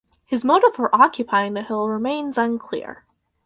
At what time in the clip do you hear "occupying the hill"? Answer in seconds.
0.95-1.87